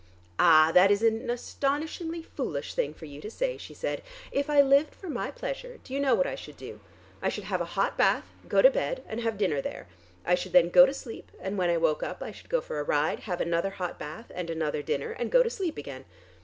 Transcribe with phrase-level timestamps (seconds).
[0.39, 4.01] "Ah, that is an astonishingly foolish thing for you to say," she said.
[4.31, 6.79] "If I lived for my pleasure, do you know what I should do?
[7.21, 9.85] I should have a hot bath, go to bed and have dinner there.
[10.25, 12.79] I should then go to sleep and when I woke up I should go for
[12.79, 16.05] a ride, have another hot bath and another dinner and go to sleep again.